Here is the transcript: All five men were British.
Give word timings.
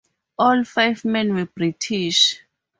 All 0.39 0.63
five 0.63 1.05
men 1.05 1.35
were 1.35 1.45
British. 1.45 2.41